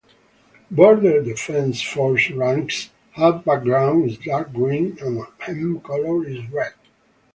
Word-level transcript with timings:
Border 0.71 1.21
Defense 1.21 1.79
Force's 1.83 2.33
ranks 2.35 2.89
have 3.11 3.45
background 3.45 4.09
is 4.09 4.17
dark-green 4.17 4.97
and 4.99 5.21
hem 5.37 5.79
colour 5.81 6.25
is 6.25 6.43
red. 6.49 6.73